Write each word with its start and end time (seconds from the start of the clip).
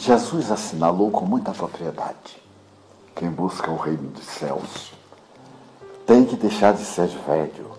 Jesus 0.00 0.50
assinalou 0.50 1.10
com 1.10 1.26
muita 1.26 1.52
propriedade: 1.52 2.42
quem 3.14 3.28
busca 3.30 3.70
o 3.70 3.76
reino 3.76 4.08
dos 4.08 4.24
céus 4.24 4.92
tem 6.06 6.24
que 6.24 6.36
deixar 6.36 6.72
de 6.72 6.84
ser 6.86 7.08
velho, 7.08 7.72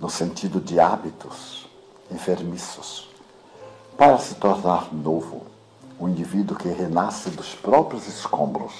no 0.00 0.10
sentido 0.10 0.60
de 0.60 0.80
hábitos 0.80 1.68
enfermiços, 2.10 3.08
para 3.96 4.18
se 4.18 4.34
tornar 4.34 4.92
novo, 4.92 5.46
um 5.98 6.08
indivíduo 6.08 6.56
que 6.56 6.68
renasce 6.68 7.30
dos 7.30 7.54
próprios 7.54 8.06
escombros 8.06 8.72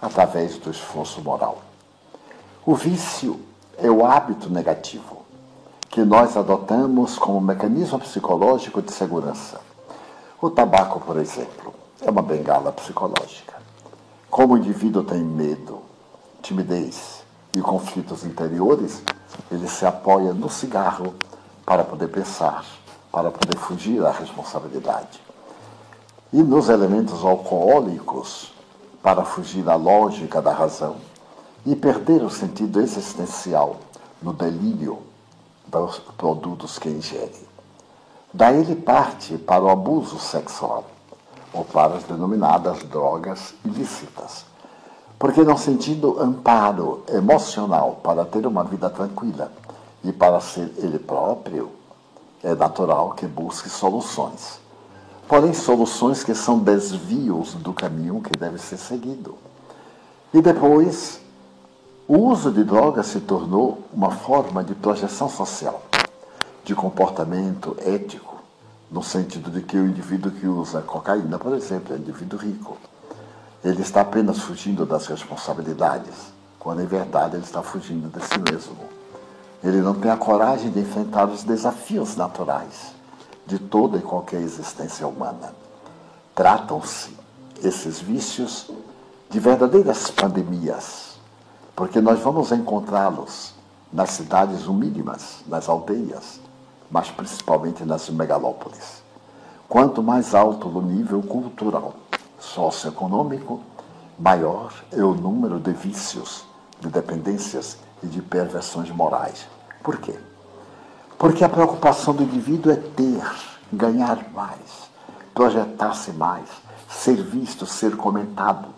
através 0.00 0.56
do 0.58 0.70
esforço 0.70 1.20
moral. 1.20 1.62
O 2.64 2.74
vício 2.74 3.40
é 3.78 3.90
o 3.90 4.04
hábito 4.04 4.50
negativo 4.50 5.24
que 5.88 6.04
nós 6.04 6.36
adotamos 6.36 7.18
como 7.18 7.40
mecanismo 7.40 7.98
psicológico 7.98 8.82
de 8.82 8.92
segurança. 8.92 9.60
O 10.40 10.50
tabaco, 10.50 11.00
por 11.00 11.16
exemplo, 11.16 11.72
é 12.02 12.10
uma 12.10 12.22
bengala 12.22 12.70
psicológica. 12.72 13.54
Como 14.30 14.54
o 14.54 14.58
indivíduo 14.58 15.02
tem 15.02 15.22
medo, 15.22 15.80
timidez 16.42 17.22
e 17.54 17.60
conflitos 17.60 18.24
interiores, 18.24 19.02
ele 19.50 19.66
se 19.68 19.86
apoia 19.86 20.34
no 20.34 20.50
cigarro 20.50 21.14
para 21.64 21.82
poder 21.82 22.08
pensar, 22.08 22.64
para 23.10 23.30
poder 23.30 23.56
fugir 23.56 24.00
da 24.02 24.10
responsabilidade. 24.10 25.20
E 26.36 26.42
nos 26.42 26.68
elementos 26.68 27.24
alcoólicos, 27.24 28.52
para 29.02 29.24
fugir 29.24 29.62
da 29.62 29.74
lógica 29.74 30.42
da 30.42 30.52
razão 30.52 30.96
e 31.64 31.74
perder 31.74 32.22
o 32.22 32.28
sentido 32.28 32.78
existencial 32.78 33.76
no 34.20 34.34
delírio 34.34 34.98
dos 35.66 35.98
produtos 35.98 36.78
que 36.78 36.90
ingere. 36.90 37.48
Daí 38.34 38.60
ele 38.60 38.76
parte 38.76 39.38
para 39.38 39.64
o 39.64 39.70
abuso 39.70 40.18
sexual 40.18 40.84
ou 41.54 41.64
para 41.64 41.94
as 41.94 42.04
denominadas 42.04 42.80
drogas 42.82 43.54
ilícitas. 43.64 44.44
Porque, 45.18 45.42
não 45.42 45.56
sentindo 45.56 46.20
amparo 46.20 47.02
emocional 47.08 47.98
para 48.02 48.26
ter 48.26 48.46
uma 48.46 48.62
vida 48.62 48.90
tranquila 48.90 49.50
e 50.04 50.12
para 50.12 50.38
ser 50.40 50.70
ele 50.76 50.98
próprio, 50.98 51.70
é 52.44 52.54
natural 52.54 53.12
que 53.12 53.26
busque 53.26 53.70
soluções. 53.70 54.65
Porém, 55.28 55.52
soluções 55.52 56.22
que 56.22 56.34
são 56.34 56.58
desvios 56.58 57.54
do 57.54 57.72
caminho 57.72 58.20
que 58.20 58.38
deve 58.38 58.58
ser 58.58 58.76
seguido. 58.76 59.34
E 60.32 60.40
depois, 60.40 61.20
o 62.06 62.16
uso 62.16 62.52
de 62.52 62.62
drogas 62.62 63.06
se 63.06 63.18
tornou 63.18 63.82
uma 63.92 64.12
forma 64.12 64.62
de 64.62 64.72
projeção 64.74 65.28
social, 65.28 65.82
de 66.64 66.76
comportamento 66.76 67.76
ético, 67.84 68.36
no 68.88 69.02
sentido 69.02 69.50
de 69.50 69.62
que 69.62 69.76
o 69.76 69.86
indivíduo 69.86 70.30
que 70.30 70.46
usa 70.46 70.80
cocaína, 70.80 71.40
por 71.40 71.54
exemplo, 71.54 71.92
é 71.92 71.96
um 71.96 72.00
indivíduo 72.00 72.38
rico. 72.38 72.76
Ele 73.64 73.82
está 73.82 74.02
apenas 74.02 74.38
fugindo 74.38 74.86
das 74.86 75.08
responsabilidades, 75.08 76.32
quando 76.56 76.82
em 76.82 76.86
verdade 76.86 77.34
ele 77.34 77.44
está 77.44 77.64
fugindo 77.64 78.08
de 78.16 78.24
si 78.24 78.38
mesmo. 78.38 78.76
Ele 79.64 79.80
não 79.80 79.94
tem 79.94 80.08
a 80.08 80.16
coragem 80.16 80.70
de 80.70 80.78
enfrentar 80.78 81.24
os 81.24 81.42
desafios 81.42 82.14
naturais 82.14 82.94
de 83.46 83.58
toda 83.58 83.98
e 83.98 84.02
qualquer 84.02 84.40
existência 84.40 85.06
humana. 85.06 85.54
Tratam-se 86.34 87.16
esses 87.62 88.00
vícios 88.00 88.70
de 89.30 89.40
verdadeiras 89.40 90.10
pandemias, 90.10 91.18
porque 91.74 92.00
nós 92.00 92.18
vamos 92.20 92.52
encontrá-los 92.52 93.54
nas 93.92 94.10
cidades 94.10 94.66
humílimas, 94.66 95.42
nas 95.46 95.68
aldeias, 95.68 96.40
mas 96.90 97.10
principalmente 97.10 97.84
nas 97.84 98.08
megalópolis. 98.08 99.02
Quanto 99.68 100.02
mais 100.02 100.34
alto 100.34 100.68
o 100.68 100.82
nível 100.82 101.22
cultural, 101.22 101.94
socioeconômico, 102.38 103.60
maior 104.18 104.72
é 104.92 105.02
o 105.02 105.14
número 105.14 105.58
de 105.58 105.72
vícios, 105.72 106.44
de 106.80 106.88
dependências 106.88 107.78
e 108.02 108.06
de 108.06 108.22
perversões 108.22 108.90
morais. 108.90 109.46
Por 109.82 109.98
quê? 109.98 110.18
Porque 111.18 111.42
a 111.42 111.48
preocupação 111.48 112.14
do 112.14 112.22
indivíduo 112.22 112.70
é 112.70 112.76
ter, 112.76 113.22
ganhar 113.72 114.30
mais, 114.34 114.90
projetar-se 115.34 116.12
mais, 116.12 116.44
ser 116.88 117.22
visto, 117.22 117.64
ser 117.64 117.96
comentado. 117.96 118.68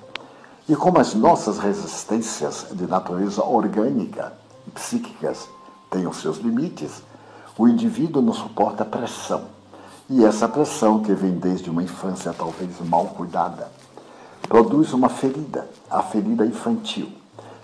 E 0.68 0.76
como 0.76 1.00
as 1.00 1.14
nossas 1.14 1.58
resistências 1.58 2.66
de 2.70 2.86
natureza 2.86 3.42
orgânica 3.42 4.32
e 4.66 4.70
psíquicas 4.70 5.48
têm 5.90 6.06
os 6.06 6.18
seus 6.18 6.38
limites, 6.38 7.02
o 7.56 7.66
indivíduo 7.66 8.22
não 8.22 8.32
suporta 8.32 8.84
pressão. 8.84 9.46
E 10.08 10.24
essa 10.24 10.48
pressão, 10.48 11.02
que 11.02 11.12
vem 11.12 11.32
desde 11.32 11.68
uma 11.68 11.82
infância 11.82 12.32
talvez 12.32 12.70
mal 12.80 13.06
cuidada, 13.06 13.68
produz 14.42 14.92
uma 14.92 15.08
ferida, 15.08 15.68
a 15.90 16.02
ferida 16.02 16.46
infantil. 16.46 17.17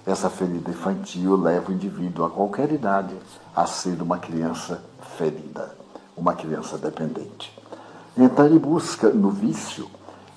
Essa 0.07 0.29
ferida 0.29 0.71
infantil 0.71 1.35
leva 1.37 1.71
o 1.71 1.75
indivíduo 1.75 2.27
a 2.27 2.31
qualquer 2.31 2.71
idade 2.71 3.17
a 3.57 3.67
ser 3.67 4.03
uma 4.03 4.19
criança 4.19 4.83
ferida, 5.17 5.75
uma 6.15 6.35
criança 6.35 6.77
dependente. 6.77 7.57
Então 8.17 8.45
ele 8.45 8.59
busca 8.59 9.09
no 9.09 9.31
vício 9.31 9.89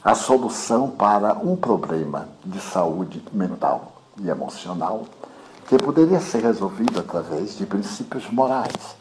a 0.03 0.15
solução 0.15 0.89
para 0.89 1.33
um 1.33 1.55
problema 1.55 2.29
de 2.45 2.61
saúde 2.61 3.21
mental 3.33 3.91
e 4.21 4.29
emocional 4.29 5.05
que 5.67 5.77
poderia 5.77 6.21
ser 6.21 6.43
resolvido 6.43 6.99
através 6.99 7.57
de 7.57 7.65
princípios 7.65 8.29
morais 8.31 8.95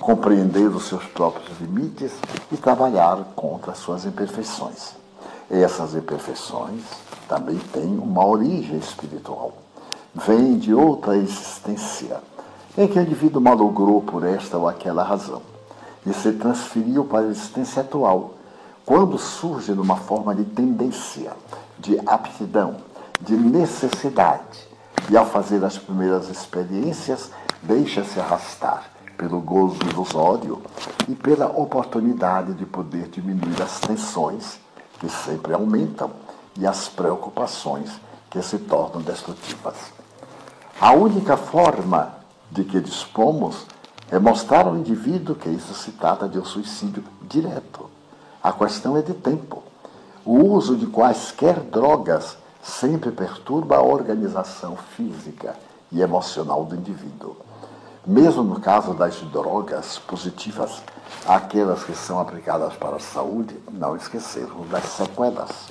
compreender 0.00 0.66
os 0.66 0.88
seus 0.88 1.04
próprios 1.04 1.60
limites 1.60 2.10
e 2.50 2.56
trabalhar 2.56 3.18
contra 3.36 3.70
as 3.70 3.78
suas 3.78 4.04
imperfeições. 4.04 4.94
Essas 5.48 5.94
imperfeições 5.94 6.82
também 7.28 7.56
têm 7.72 7.96
uma 7.98 8.26
origem 8.26 8.78
espiritual. 8.78 9.61
Vêm 10.14 10.58
de 10.58 10.74
outra 10.74 11.16
existência, 11.16 12.20
em 12.76 12.86
que 12.86 12.98
o 12.98 13.02
indivíduo 13.02 13.40
malogrou 13.40 14.02
por 14.02 14.24
esta 14.24 14.58
ou 14.58 14.68
aquela 14.68 15.02
razão 15.02 15.40
e 16.04 16.12
se 16.12 16.32
transferiu 16.32 17.06
para 17.06 17.20
a 17.20 17.30
existência 17.30 17.80
atual, 17.80 18.34
quando 18.84 19.16
surge 19.16 19.72
numa 19.72 19.96
forma 19.96 20.34
de 20.34 20.44
tendência, 20.44 21.32
de 21.78 21.98
aptidão, 22.04 22.76
de 23.22 23.34
necessidade, 23.34 24.68
e 25.10 25.16
ao 25.16 25.24
fazer 25.24 25.64
as 25.64 25.78
primeiras 25.78 26.28
experiências, 26.28 27.30
deixa-se 27.62 28.20
arrastar 28.20 28.90
pelo 29.16 29.40
gozo 29.40 29.78
ilusório 29.88 30.60
e 31.08 31.14
pela 31.14 31.46
oportunidade 31.46 32.52
de 32.52 32.66
poder 32.66 33.08
diminuir 33.08 33.62
as 33.62 33.80
tensões 33.80 34.60
que 35.00 35.08
sempre 35.08 35.54
aumentam 35.54 36.10
e 36.58 36.66
as 36.66 36.86
preocupações 36.86 37.90
que 38.28 38.42
se 38.42 38.58
tornam 38.58 39.00
destrutivas. 39.00 40.01
A 40.82 40.90
única 40.94 41.36
forma 41.36 42.12
de 42.50 42.64
que 42.64 42.80
dispomos 42.80 43.68
é 44.10 44.18
mostrar 44.18 44.66
ao 44.66 44.76
indivíduo 44.76 45.36
que 45.36 45.48
isso 45.48 45.72
se 45.74 45.92
trata 45.92 46.28
de 46.28 46.40
um 46.40 46.44
suicídio 46.44 47.04
direto. 47.22 47.88
A 48.42 48.52
questão 48.52 48.96
é 48.96 49.00
de 49.00 49.14
tempo. 49.14 49.62
O 50.24 50.44
uso 50.44 50.76
de 50.76 50.86
quaisquer 50.86 51.60
drogas 51.60 52.36
sempre 52.60 53.12
perturba 53.12 53.76
a 53.76 53.80
organização 53.80 54.76
física 54.96 55.54
e 55.92 56.00
emocional 56.00 56.64
do 56.64 56.74
indivíduo. 56.74 57.36
Mesmo 58.04 58.42
no 58.42 58.58
caso 58.58 58.92
das 58.92 59.14
drogas 59.20 60.00
positivas, 60.00 60.82
aquelas 61.28 61.84
que 61.84 61.94
são 61.94 62.18
aplicadas 62.18 62.74
para 62.74 62.96
a 62.96 62.98
saúde, 62.98 63.56
não 63.70 63.94
esquecermos 63.94 64.68
das 64.68 64.82
sequelas. 64.86 65.68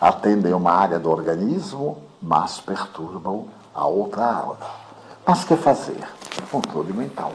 Atendem 0.00 0.54
uma 0.54 0.70
área 0.70 1.00
do 1.00 1.10
organismo, 1.10 1.98
mas 2.22 2.60
perturbam 2.60 3.57
a 3.78 3.86
outra 3.86 4.24
área. 4.24 4.56
Mas 5.24 5.44
que 5.44 5.56
fazer? 5.56 6.00
Controle 6.50 6.92
mental. 6.92 7.32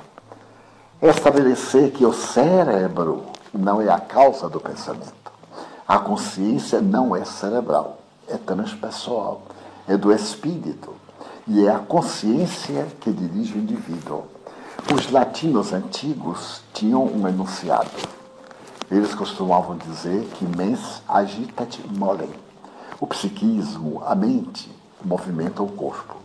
Estabelecer 1.02 1.92
que 1.92 2.06
o 2.06 2.12
cérebro 2.12 3.24
não 3.54 3.82
é 3.82 3.90
a 3.90 4.00
causa 4.00 4.50
do 4.50 4.60
pensamento. 4.60 5.32
A 5.88 6.00
consciência 6.00 6.82
não 6.82 7.16
é 7.16 7.24
cerebral, 7.24 7.98
é 8.28 8.38
transpessoal, 8.38 9.44
é 9.88 9.96
do 9.96 10.12
espírito 10.12 10.94
e 11.48 11.66
é 11.66 11.70
a 11.70 11.80
consciência 11.80 12.88
que 13.00 13.12
dirige 13.12 13.54
o 13.54 13.62
indivíduo. 13.62 14.24
Os 14.94 15.12
latinos 15.12 15.72
antigos 15.72 16.62
tinham 16.74 17.06
um 17.06 17.28
enunciado. 17.28 17.92
Eles 18.92 19.16
costumavam 19.16 19.78
dizer 19.78 20.26
que 20.36 20.46
mens 20.46 21.02
agitat 21.08 21.80
molem. 21.98 22.30
O 23.00 23.08
psiquismo, 23.08 24.02
a 24.06 24.14
mente, 24.14 24.70
movimenta 25.04 25.62
o 25.64 25.68
corpo. 25.68 26.24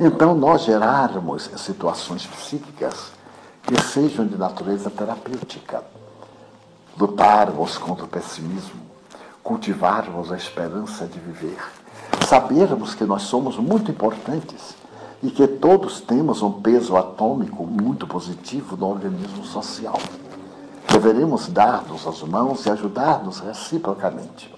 Então, 0.00 0.32
nós 0.32 0.62
gerarmos 0.62 1.50
situações 1.56 2.24
psíquicas 2.24 3.10
que 3.64 3.82
sejam 3.82 4.26
de 4.26 4.36
natureza 4.36 4.88
terapêutica, 4.88 5.82
lutarmos 6.96 7.76
contra 7.76 8.04
o 8.04 8.08
pessimismo, 8.08 8.80
cultivarmos 9.42 10.30
a 10.30 10.36
esperança 10.36 11.04
de 11.04 11.18
viver, 11.18 11.58
sabermos 12.28 12.94
que 12.94 13.04
nós 13.04 13.22
somos 13.22 13.56
muito 13.56 13.90
importantes 13.90 14.76
e 15.20 15.30
que 15.30 15.48
todos 15.48 16.00
temos 16.00 16.42
um 16.42 16.52
peso 16.52 16.96
atômico 16.96 17.66
muito 17.66 18.06
positivo 18.06 18.76
no 18.76 18.88
organismo 18.88 19.44
social. 19.44 19.98
Deveremos 20.92 21.48
dar-nos 21.48 22.06
as 22.06 22.22
mãos 22.22 22.64
e 22.66 22.70
ajudar-nos 22.70 23.40
reciprocamente. 23.40 24.54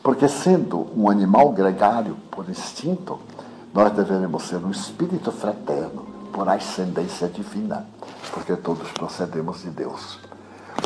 Porque, 0.00 0.28
sendo 0.28 0.86
um 0.96 1.10
animal 1.10 1.50
gregário 1.50 2.16
por 2.30 2.48
instinto, 2.48 3.18
nós 3.72 3.92
deveremos 3.92 4.42
ser 4.44 4.56
um 4.56 4.70
espírito 4.70 5.30
fraterno 5.30 6.06
por 6.32 6.48
ascendência 6.48 7.28
divina, 7.28 7.86
porque 8.32 8.56
todos 8.56 8.90
procedemos 8.92 9.62
de 9.62 9.70
Deus. 9.70 10.18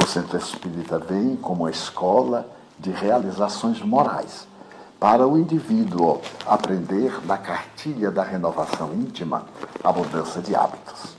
O 0.03 0.07
centro 0.07 0.37
espírita 0.37 0.99
vem 0.99 1.37
como 1.37 1.63
uma 1.65 1.71
escola 1.71 2.47
de 2.79 2.91
realizações 2.91 3.81
morais 3.81 4.47
para 4.99 5.27
o 5.27 5.39
indivíduo 5.39 6.21
aprender 6.47 7.21
da 7.27 7.37
cartilha 7.37 8.11
da 8.11 8.23
renovação 8.23 8.93
íntima 8.95 9.45
a 9.83 9.93
mudança 9.93 10.41
de 10.41 10.55
hábitos. 10.55 11.15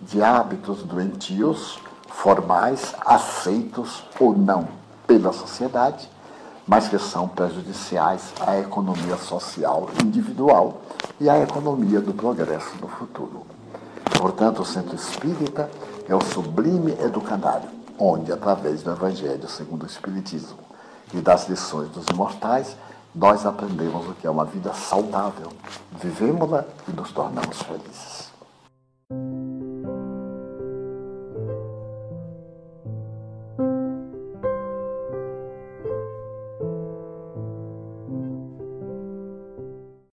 De 0.00 0.22
hábitos 0.22 0.82
doentios, 0.82 1.78
formais, 2.08 2.94
aceitos 3.04 4.04
ou 4.20 4.36
não 4.36 4.68
pela 5.06 5.32
sociedade, 5.32 6.08
mas 6.66 6.88
que 6.88 6.98
são 6.98 7.28
prejudiciais 7.28 8.32
à 8.40 8.58
economia 8.58 9.16
social 9.16 9.88
individual 10.02 10.80
e 11.20 11.28
à 11.28 11.38
economia 11.40 12.00
do 12.00 12.14
progresso 12.14 12.74
no 12.80 12.88
futuro. 12.88 13.46
Portanto, 14.18 14.62
o 14.62 14.64
centro 14.64 14.94
espírita 14.94 15.70
é 16.08 16.14
o 16.14 16.24
sublime 16.24 16.92
educandário, 16.92 17.68
onde, 17.98 18.32
através 18.32 18.82
do 18.82 18.90
Evangelho 18.90 19.48
segundo 19.48 19.82
o 19.82 19.86
Espiritismo 19.86 20.58
e 21.12 21.20
das 21.20 21.48
lições 21.48 21.88
dos 21.90 22.06
imortais, 22.06 22.76
nós 23.14 23.46
aprendemos 23.46 24.08
o 24.08 24.14
que 24.14 24.26
é 24.26 24.30
uma 24.30 24.44
vida 24.44 24.72
saudável, 24.72 25.52
vivemos-la 26.02 26.64
e 26.88 26.92
nos 26.92 27.12
tornamos 27.12 27.62
felizes. 27.62 28.33